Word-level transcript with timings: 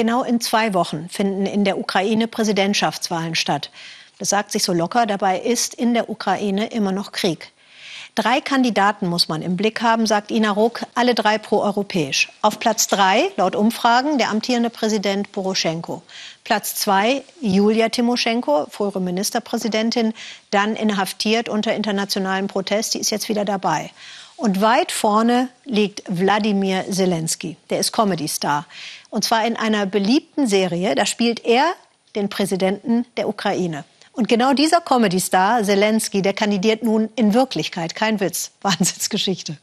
Genau 0.00 0.22
in 0.22 0.40
zwei 0.40 0.72
Wochen 0.72 1.10
finden 1.10 1.44
in 1.44 1.62
der 1.62 1.76
Ukraine 1.76 2.26
Präsidentschaftswahlen 2.26 3.34
statt. 3.34 3.70
Das 4.18 4.30
sagt 4.30 4.50
sich 4.50 4.62
so 4.62 4.72
locker, 4.72 5.04
dabei 5.04 5.38
ist 5.38 5.74
in 5.74 5.92
der 5.92 6.08
Ukraine 6.08 6.68
immer 6.68 6.90
noch 6.90 7.12
Krieg. 7.12 7.52
Drei 8.14 8.40
Kandidaten 8.40 9.08
muss 9.08 9.28
man 9.28 9.42
im 9.42 9.58
Blick 9.58 9.82
haben, 9.82 10.06
sagt 10.06 10.30
Ina 10.30 10.52
Ruck, 10.52 10.86
alle 10.94 11.14
drei 11.14 11.36
proeuropäisch. 11.36 12.30
Auf 12.40 12.58
Platz 12.58 12.86
drei, 12.86 13.30
laut 13.36 13.54
Umfragen, 13.54 14.16
der 14.16 14.30
amtierende 14.30 14.70
Präsident 14.70 15.32
Poroschenko. 15.32 16.00
Platz 16.44 16.76
zwei, 16.76 17.22
Julia 17.42 17.90
Timoschenko, 17.90 18.68
frühere 18.70 19.02
Ministerpräsidentin, 19.02 20.14
dann 20.50 20.76
inhaftiert 20.76 21.50
unter 21.50 21.74
internationalem 21.74 22.46
Protest, 22.46 22.94
die 22.94 23.00
ist 23.00 23.10
jetzt 23.10 23.28
wieder 23.28 23.44
dabei. 23.44 23.90
Und 24.36 24.62
weit 24.62 24.90
vorne 24.92 25.50
liegt 25.66 26.02
Wladimir 26.08 26.86
Zelensky, 26.90 27.58
der 27.68 27.80
ist 27.80 27.92
Comedy-Star. 27.92 28.64
Und 29.10 29.24
zwar 29.24 29.44
in 29.44 29.56
einer 29.56 29.86
beliebten 29.86 30.46
Serie, 30.46 30.94
da 30.94 31.04
spielt 31.04 31.44
er 31.44 31.74
den 32.14 32.28
Präsidenten 32.28 33.04
der 33.16 33.28
Ukraine. 33.28 33.84
Und 34.12 34.28
genau 34.28 34.52
dieser 34.52 34.80
Comedy-Star, 34.80 35.62
Zelensky, 35.62 36.22
der 36.22 36.32
kandidiert 36.32 36.82
nun 36.82 37.08
in 37.16 37.34
Wirklichkeit. 37.34 37.94
Kein 37.94 38.20
Witz. 38.20 38.52
Wahnsinnsgeschichte. 38.62 39.56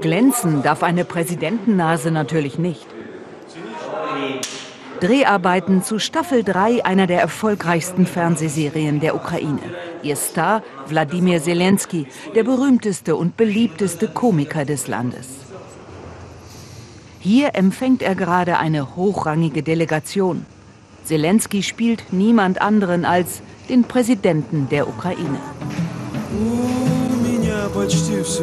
Glänzen 0.00 0.62
darf 0.62 0.82
eine 0.82 1.04
Präsidentennase 1.04 2.10
natürlich 2.10 2.58
nicht. 2.58 2.86
Dreharbeiten 5.00 5.82
zu 5.82 5.98
Staffel 5.98 6.42
3 6.42 6.84
einer 6.84 7.06
der 7.06 7.20
erfolgreichsten 7.20 8.06
Fernsehserien 8.06 9.00
der 9.00 9.14
Ukraine. 9.14 9.60
Ihr 10.02 10.16
Star 10.16 10.62
Wladimir 10.86 11.42
Zelensky, 11.42 12.06
der 12.34 12.44
berühmteste 12.44 13.16
und 13.16 13.36
beliebteste 13.36 14.08
Komiker 14.08 14.64
des 14.64 14.88
Landes. 14.88 15.45
Hier 17.26 17.56
empfängt 17.56 18.02
er 18.02 18.14
gerade 18.14 18.56
eine 18.56 18.94
hochrangige 18.94 19.64
Delegation. 19.64 20.46
Zelensky 21.02 21.64
spielt 21.64 22.12
niemand 22.12 22.62
anderen 22.62 23.04
als 23.04 23.42
den 23.68 23.82
Präsidenten 23.82 24.68
der 24.70 24.86
Ukraine. 24.86 25.40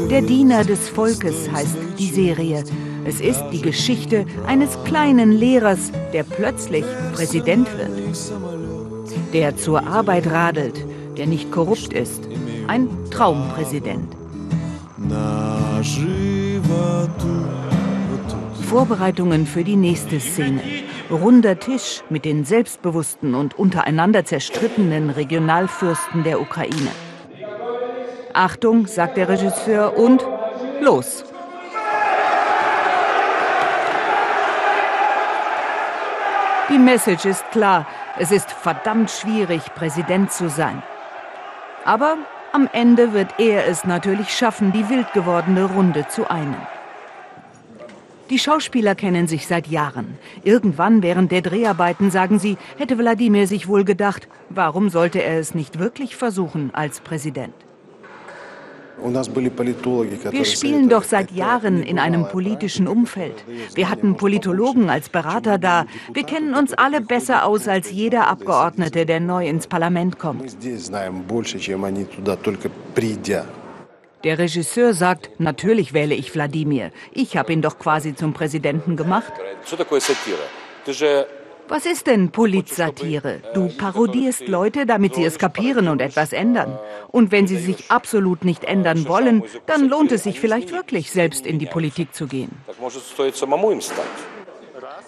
Der 0.09 0.21
Diener 0.21 0.65
des 0.65 0.89
Volkes 0.89 1.49
heißt 1.49 1.77
die 1.97 2.09
Serie. 2.09 2.65
Es 3.05 3.21
ist 3.21 3.41
die 3.53 3.61
Geschichte 3.61 4.25
eines 4.47 4.77
kleinen 4.83 5.31
Lehrers, 5.31 5.93
der 6.11 6.23
plötzlich 6.23 6.83
Präsident 7.13 7.69
wird. 7.77 8.17
Der 9.31 9.55
zur 9.55 9.87
Arbeit 9.87 10.27
radelt, 10.27 10.85
der 11.15 11.27
nicht 11.27 11.53
korrupt 11.53 11.93
ist. 11.93 12.27
Ein 12.67 12.89
Traumpräsident. 13.11 14.13
Vorbereitungen 18.73 19.45
für 19.45 19.63
die 19.63 19.75
nächste 19.75 20.19
Szene. 20.19 20.59
Runder 21.11 21.59
Tisch 21.59 22.01
mit 22.09 22.25
den 22.25 22.43
selbstbewussten 22.43 23.35
und 23.35 23.53
untereinander 23.59 24.25
zerstrittenen 24.25 25.11
Regionalfürsten 25.11 26.23
der 26.23 26.41
Ukraine. 26.41 26.89
Achtung, 28.33 28.87
sagt 28.87 29.17
der 29.17 29.29
Regisseur 29.29 29.95
und 29.95 30.25
los. 30.81 31.23
Die 36.71 36.79
Message 36.79 37.25
ist 37.25 37.45
klar. 37.51 37.85
Es 38.17 38.31
ist 38.31 38.49
verdammt 38.49 39.11
schwierig, 39.11 39.61
Präsident 39.75 40.31
zu 40.31 40.49
sein. 40.49 40.81
Aber 41.85 42.17
am 42.53 42.67
Ende 42.73 43.13
wird 43.13 43.35
er 43.37 43.67
es 43.67 43.83
natürlich 43.83 44.35
schaffen, 44.35 44.71
die 44.71 44.89
wild 44.89 45.13
gewordene 45.13 45.65
Runde 45.65 46.07
zu 46.07 46.27
einen. 46.27 46.57
Die 48.33 48.39
Schauspieler 48.39 48.95
kennen 48.95 49.27
sich 49.27 49.45
seit 49.45 49.67
Jahren. 49.67 50.17
Irgendwann 50.43 51.03
während 51.03 51.31
der 51.31 51.43
Dreharbeiten, 51.43 52.09
sagen 52.09 52.39
sie, 52.39 52.57
hätte 52.79 52.97
Wladimir 52.97 53.45
sich 53.45 53.67
wohl 53.67 53.83
gedacht, 53.83 54.27
warum 54.49 54.89
sollte 54.89 55.21
er 55.21 55.37
es 55.37 55.53
nicht 55.53 55.77
wirklich 55.77 56.15
versuchen 56.15 56.71
als 56.73 56.99
Präsident? 56.99 57.53
Wir 60.31 60.45
spielen 60.45 60.89
doch 60.89 61.03
seit 61.03 61.29
Jahren 61.29 61.83
in 61.83 61.99
einem 61.99 62.27
politischen 62.27 62.87
Umfeld. 62.87 63.45
Wir 63.75 63.91
hatten 63.91 64.17
Politologen 64.17 64.89
als 64.89 65.09
Berater 65.09 65.59
da. 65.59 65.85
Wir 66.11 66.23
kennen 66.23 66.55
uns 66.55 66.73
alle 66.73 67.01
besser 67.01 67.45
aus 67.45 67.67
als 67.67 67.91
jeder 67.91 68.25
Abgeordnete, 68.29 69.05
der 69.05 69.19
neu 69.19 69.47
ins 69.47 69.67
Parlament 69.67 70.17
kommt. 70.17 70.57
Der 74.23 74.39
Regisseur 74.39 74.93
sagt, 74.93 75.31
natürlich 75.39 75.93
wähle 75.93 76.15
ich 76.15 76.33
Wladimir. 76.33 76.91
Ich 77.11 77.35
habe 77.35 77.51
ihn 77.51 77.61
doch 77.61 77.77
quasi 77.77 78.15
zum 78.15 78.33
Präsidenten 78.33 78.95
gemacht. 78.95 79.33
Was 81.67 81.85
ist 81.85 82.07
denn 82.07 82.31
Politsatire? 82.31 83.41
Du 83.53 83.69
parodierst 83.69 84.47
Leute, 84.47 84.85
damit 84.85 85.15
sie 85.15 85.23
es 85.25 85.37
kapieren 85.37 85.87
und 85.87 86.01
etwas 86.01 86.31
ändern. 86.31 86.77
Und 87.09 87.31
wenn 87.31 87.47
sie 87.47 87.57
sich 87.57 87.89
absolut 87.89 88.45
nicht 88.45 88.63
ändern 88.63 89.07
wollen, 89.07 89.43
dann 89.65 89.87
lohnt 89.87 90.11
es 90.11 90.23
sich 90.23 90.39
vielleicht 90.39 90.71
wirklich, 90.71 91.11
selbst 91.11 91.45
in 91.45 91.59
die 91.59 91.65
Politik 91.65 92.13
zu 92.13 92.27
gehen. 92.27 92.51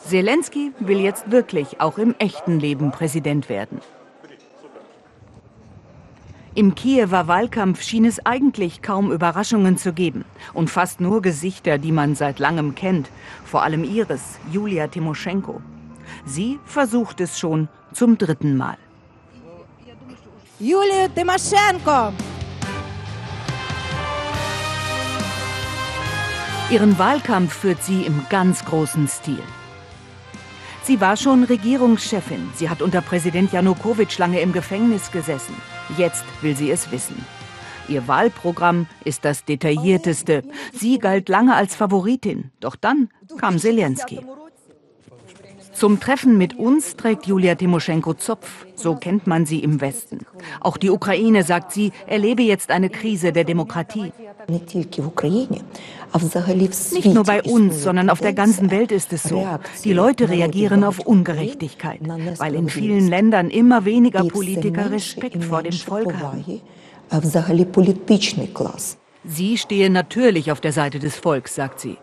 Zelensky 0.08 0.72
will 0.80 1.00
jetzt 1.00 1.32
wirklich 1.32 1.82
auch 1.82 1.97
im 1.97 2.16
echten 2.20 2.59
Leben 2.59 2.92
Präsident 2.92 3.50
werden. 3.50 3.80
Im 6.57 6.73
Kiewer 6.73 7.27
Wahlkampf 7.27 7.81
schien 7.81 8.05
es 8.05 8.25
eigentlich 8.25 8.81
kaum 8.81 9.11
Überraschungen 9.11 9.77
zu 9.77 9.91
geben 9.91 10.23
und 10.53 10.69
fast 10.69 11.01
nur 11.01 11.21
Gesichter, 11.21 11.77
die 11.77 11.91
man 11.91 12.16
seit 12.16 12.39
langem 12.39 12.75
kennt, 12.75 13.09
vor 13.43 13.63
allem 13.63 13.83
ihres, 13.83 14.39
Julia 14.53 14.88
Timoschenko. 14.88 15.61
Sie 16.25 16.57
versucht 16.63 17.19
es 17.19 17.38
schon 17.38 17.67
zum 17.91 18.17
dritten 18.17 18.55
Mal. 18.55 18.77
Julia 20.57 21.09
Timoschenko! 21.13 22.13
Ihren 26.72 26.97
Wahlkampf 26.97 27.53
führt 27.53 27.83
sie 27.83 28.03
im 28.03 28.25
ganz 28.29 28.63
großen 28.63 29.09
Stil. 29.09 29.43
Sie 30.83 31.01
war 31.01 31.17
schon 31.17 31.43
Regierungschefin. 31.43 32.49
Sie 32.53 32.69
hat 32.69 32.81
unter 32.81 33.01
Präsident 33.01 33.51
Janukowitsch 33.51 34.17
lange 34.19 34.39
im 34.39 34.53
Gefängnis 34.53 35.11
gesessen. 35.11 35.55
Jetzt 35.97 36.25
will 36.41 36.56
sie 36.56 36.72
es 36.72 36.91
wissen. 36.91 37.25
Ihr 37.88 38.07
Wahlprogramm 38.07 38.88
ist 39.03 39.25
das 39.25 39.46
detaillierteste. 39.46 40.44
Sie 40.73 40.97
galt 40.97 41.29
lange 41.29 41.56
als 41.56 41.75
Favoritin. 41.75 42.51
Doch 42.59 42.75
dann 42.75 43.09
kam 43.38 43.59
Zelensky. 43.59 44.19
Zum 45.75 46.00
Treffen 46.00 46.38
mit 46.38 46.58
uns 46.58 46.96
trägt 46.96 47.28
Julia 47.28 47.56
Timoschenko 47.56 48.13
Zopf. 48.13 48.66
So 48.75 48.96
kennt 48.96 49.28
man 49.28 49.46
sie 49.46 49.59
im 49.59 49.81
Westen. 49.81 50.19
Auch 50.62 50.78
die 50.78 50.90
Ukraine, 50.90 51.44
sagt 51.44 51.74
sie, 51.74 51.91
erlebe 52.08 52.44
jetzt 52.44 52.72
eine 52.72 52.90
Krise 52.90 53.34
der 53.34 53.44
Demokratie. 53.44 54.14
Nicht 56.94 57.06
nur 57.06 57.24
bei 57.24 57.44
uns, 57.44 57.84
sondern 57.84 58.09
auf 58.09 58.22
der 58.22 58.34
ganzen 58.34 58.72
Welt 58.72 58.94
ist 58.94 59.12
es 59.12 59.24
so. 59.24 59.46
Die 59.84 59.94
Leute 59.94 60.30
reagieren 60.30 60.85
auf 60.85 61.00
Ungerechtigkeit, 61.00 62.00
weil 62.38 62.56
in 62.56 62.69
vielen 62.69 63.08
Ländern 63.08 63.50
immer 63.50 63.84
weniger 63.84 64.24
Politiker 64.24 64.91
Respekt 64.91 65.44
vor 65.44 65.62
dem 65.62 65.74
Volk 65.74 66.14
haben. 66.18 66.62
Sie 69.25 69.59
stehe 69.59 69.91
natürlich 69.91 70.50
auf 70.50 70.62
der 70.62 70.72
Seite 70.72 70.98
des 70.98 71.16
Volks, 71.16 71.54
sagt 71.54 71.78
sie. 71.78 71.98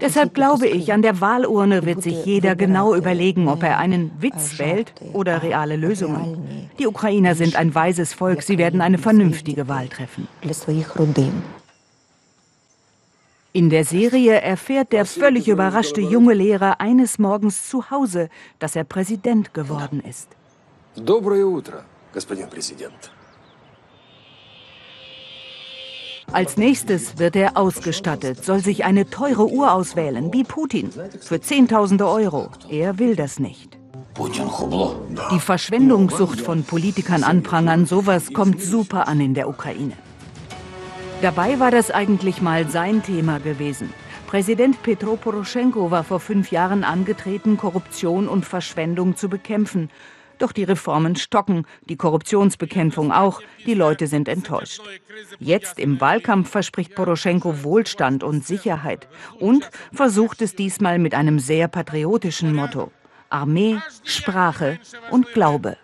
Deshalb 0.00 0.34
glaube 0.34 0.66
ich, 0.66 0.92
an 0.92 1.02
der 1.02 1.20
Wahlurne 1.20 1.86
wird 1.86 2.02
sich 2.02 2.24
jeder 2.24 2.56
genau 2.56 2.96
überlegen, 2.96 3.46
ob 3.48 3.62
er 3.62 3.78
einen 3.78 4.10
Witz 4.20 4.58
wählt 4.58 4.92
oder 5.12 5.44
reale 5.44 5.76
Lösungen. 5.76 6.68
Die 6.80 6.86
Ukrainer 6.88 7.36
sind 7.36 7.54
ein 7.54 7.74
weises 7.76 8.12
Volk, 8.12 8.42
sie 8.42 8.58
werden 8.58 8.80
eine 8.80 8.98
vernünftige 8.98 9.68
Wahl 9.68 9.88
treffen. 9.88 10.26
In 13.52 13.70
der 13.70 13.84
Serie 13.84 14.40
erfährt 14.40 14.92
der 14.92 15.06
völlig 15.06 15.48
überraschte 15.48 16.00
junge 16.00 16.34
Lehrer 16.34 16.80
eines 16.80 17.18
Morgens 17.18 17.70
zu 17.70 17.90
Hause, 17.90 18.28
dass 18.58 18.74
er 18.74 18.84
Präsident 18.84 19.54
geworden 19.54 20.00
ist. 20.00 20.28
Доброе 20.96 21.46
утро, 21.46 21.84
господин 22.12 22.50
Präsident. 22.50 23.12
Als 26.33 26.55
nächstes 26.55 27.19
wird 27.19 27.35
er 27.35 27.57
ausgestattet, 27.57 28.45
soll 28.45 28.59
sich 28.59 28.85
eine 28.85 29.09
teure 29.09 29.49
Uhr 29.49 29.73
auswählen, 29.73 30.31
wie 30.31 30.45
Putin, 30.45 30.89
für 31.19 31.41
Zehntausende 31.41 32.07
Euro. 32.07 32.49
Er 32.69 32.99
will 32.99 33.17
das 33.17 33.37
nicht. 33.39 33.77
Die 35.31 35.39
Verschwendungssucht 35.39 36.39
von 36.39 36.63
Politikern 36.63 37.23
anprangern, 37.23 37.85
sowas 37.85 38.31
kommt 38.31 38.61
super 38.61 39.07
an 39.09 39.19
in 39.19 39.33
der 39.33 39.49
Ukraine. 39.49 39.93
Dabei 41.21 41.59
war 41.59 41.71
das 41.71 41.91
eigentlich 41.91 42.41
mal 42.41 42.67
sein 42.69 43.03
Thema 43.03 43.39
gewesen. 43.39 43.93
Präsident 44.27 44.81
Petro 44.83 45.17
Poroschenko 45.17 45.91
war 45.91 46.05
vor 46.05 46.21
fünf 46.21 46.51
Jahren 46.51 46.85
angetreten, 46.85 47.57
Korruption 47.57 48.29
und 48.29 48.45
Verschwendung 48.45 49.17
zu 49.17 49.27
bekämpfen. 49.27 49.89
Doch 50.41 50.53
die 50.53 50.63
Reformen 50.63 51.15
stocken, 51.17 51.67
die 51.87 51.97
Korruptionsbekämpfung 51.97 53.11
auch, 53.11 53.41
die 53.67 53.75
Leute 53.75 54.07
sind 54.07 54.27
enttäuscht. 54.27 54.81
Jetzt 55.37 55.77
im 55.77 56.01
Wahlkampf 56.01 56.49
verspricht 56.49 56.95
Poroschenko 56.95 57.63
Wohlstand 57.63 58.23
und 58.23 58.43
Sicherheit 58.43 59.07
und 59.39 59.69
versucht 59.93 60.41
es 60.41 60.55
diesmal 60.55 60.97
mit 60.97 61.13
einem 61.13 61.37
sehr 61.37 61.67
patriotischen 61.67 62.55
Motto. 62.55 62.91
Armee, 63.29 63.77
Sprache 64.03 64.79
und 65.11 65.31
Glaube. 65.31 65.77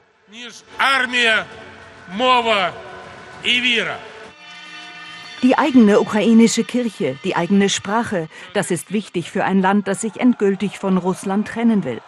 Die 5.43 5.55
eigene 5.55 5.99
ukrainische 5.99 6.63
Kirche, 6.63 7.15
die 7.23 7.35
eigene 7.35 7.69
Sprache, 7.69 8.27
das 8.55 8.71
ist 8.71 8.91
wichtig 8.91 9.29
für 9.29 9.43
ein 9.43 9.61
Land, 9.61 9.87
das 9.87 10.01
sich 10.01 10.19
endgültig 10.19 10.79
von 10.79 10.97
Russland 10.97 11.47
trennen 11.47 11.83
will. 11.83 12.01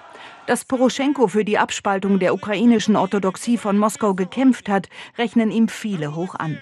Dass 0.50 0.66
Poroschenko 0.66 1.28
für 1.28 1.46
die 1.46 1.60
Abspaltung 1.60 2.18
der 2.18 2.34
ukrainischen 2.34 2.96
Orthodoxie 2.96 3.56
von 3.56 3.78
Moskau 3.78 4.16
gekämpft 4.16 4.68
hat, 4.68 4.90
rechnen 5.16 5.52
ihm 5.52 5.68
viele 5.68 6.16
hoch 6.16 6.34
an. 6.34 6.58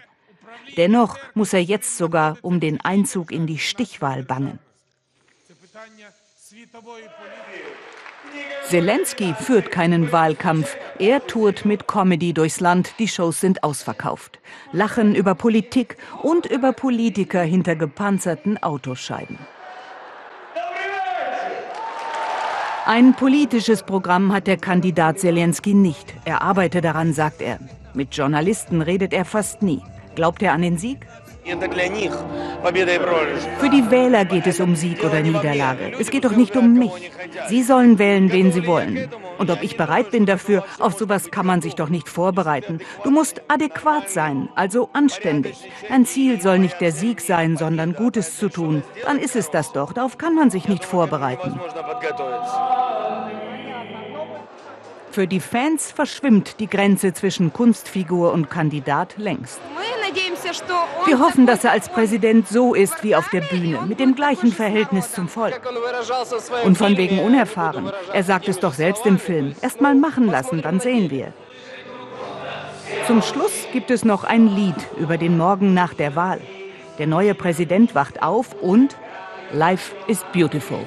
Dennoch 0.75 1.17
muss 1.35 1.53
er 1.53 1.63
jetzt 1.63 1.95
sogar 1.95 2.37
um 2.41 2.59
den 2.59 2.81
Einzug 2.81 3.31
in 3.31 3.47
die 3.47 3.59
Stichwahl 3.59 4.23
bangen. 4.23 4.59
Zelensky 8.65 9.33
führt 9.39 9.71
keinen 9.71 10.11
Wahlkampf. 10.11 10.75
Er 10.99 11.25
tourt 11.25 11.63
mit 11.63 11.87
Comedy 11.87 12.33
durchs 12.33 12.59
Land. 12.59 12.93
Die 12.99 13.07
Shows 13.07 13.39
sind 13.39 13.63
ausverkauft. 13.63 14.39
Lachen 14.73 15.15
über 15.15 15.33
Politik 15.33 15.95
und 16.23 16.45
über 16.45 16.73
Politiker 16.73 17.41
hinter 17.41 17.77
gepanzerten 17.77 18.61
Autoscheiben. 18.61 19.37
Ein 22.89 23.15
politisches 23.15 23.83
Programm 23.83 24.31
hat 24.31 24.47
der 24.47 24.55
Kandidat 24.55 25.19
Zelensky 25.19 25.73
nicht. 25.73 26.13
Er 26.23 26.41
arbeite 26.41 26.79
daran, 26.79 27.11
sagt 27.11 27.41
er. 27.41 27.59
Mit 27.93 28.15
Journalisten 28.15 28.81
redet 28.81 29.11
er 29.11 29.25
fast 29.25 29.61
nie. 29.61 29.81
Glaubt 30.15 30.41
er 30.41 30.53
an 30.53 30.61
den 30.61 30.77
Sieg? 30.77 31.05
Für 33.59 33.69
die 33.69 33.91
Wähler 33.91 34.23
geht 34.25 34.47
es 34.47 34.61
um 34.61 34.75
Sieg 34.75 35.03
oder 35.03 35.21
Niederlage. 35.21 35.93
Es 35.99 36.09
geht 36.09 36.25
doch 36.25 36.35
nicht 36.35 36.55
um 36.55 36.73
mich. 36.73 37.11
Sie 37.47 37.63
sollen 37.63 37.99
wählen, 37.99 38.31
wen 38.31 38.51
sie 38.51 38.65
wollen. 38.65 39.09
Und 39.37 39.49
ob 39.49 39.61
ich 39.63 39.77
bereit 39.77 40.11
bin 40.11 40.25
dafür, 40.25 40.65
auf 40.79 40.97
sowas 40.97 41.31
kann 41.31 41.45
man 41.45 41.61
sich 41.61 41.75
doch 41.75 41.89
nicht 41.89 42.09
vorbereiten. 42.09 42.79
Du 43.03 43.11
musst 43.11 43.41
adäquat 43.47 44.09
sein, 44.09 44.49
also 44.55 44.89
anständig. 44.93 45.69
Dein 45.87 46.05
Ziel 46.05 46.41
soll 46.41 46.59
nicht 46.59 46.81
der 46.81 46.91
Sieg 46.91 47.21
sein, 47.21 47.55
sondern 47.55 47.93
Gutes 47.93 48.37
zu 48.37 48.49
tun. 48.49 48.83
Dann 49.05 49.19
ist 49.19 49.35
es 49.35 49.49
das 49.49 49.71
doch. 49.71 49.93
Darauf 49.93 50.17
kann 50.17 50.35
man 50.35 50.49
sich 50.49 50.67
nicht 50.67 50.83
vorbereiten. 50.83 51.59
Für 55.17 55.25
die 55.25 55.39
Fans 55.39 55.91
verschwimmt 55.91 56.59
die 56.59 56.67
Grenze 56.67 57.11
zwischen 57.11 57.51
Kunstfigur 57.51 58.31
und 58.33 58.51
Kandidat 58.51 59.15
längst. 59.17 59.59
Wir 61.07 61.19
hoffen, 61.19 61.47
dass 61.47 61.63
er 61.63 61.71
als 61.71 61.89
Präsident 61.89 62.47
so 62.47 62.75
ist 62.75 63.03
wie 63.03 63.15
auf 63.15 63.27
der 63.29 63.41
Bühne, 63.41 63.81
mit 63.87 63.99
dem 63.99 64.13
gleichen 64.13 64.51
Verhältnis 64.51 65.13
zum 65.13 65.27
Volk. 65.27 65.59
Und 66.63 66.77
von 66.77 66.97
wegen 66.97 67.17
unerfahren. 67.17 67.91
Er 68.13 68.23
sagt 68.23 68.47
es 68.47 68.59
doch 68.59 68.75
selbst 68.75 69.07
im 69.07 69.17
Film. 69.17 69.55
Erst 69.59 69.81
mal 69.81 69.95
machen 69.95 70.27
lassen, 70.27 70.61
dann 70.61 70.79
sehen 70.79 71.09
wir. 71.09 71.33
Zum 73.07 73.23
Schluss 73.23 73.65
gibt 73.73 73.89
es 73.89 74.05
noch 74.05 74.23
ein 74.23 74.45
Lied 74.45 74.87
über 74.99 75.17
den 75.17 75.35
Morgen 75.35 75.73
nach 75.73 75.95
der 75.95 76.15
Wahl. 76.15 76.41
Der 76.99 77.07
neue 77.07 77.33
Präsident 77.33 77.95
wacht 77.95 78.21
auf 78.21 78.53
und 78.61 78.95
Life 79.51 79.95
is 80.05 80.23
beautiful. 80.31 80.85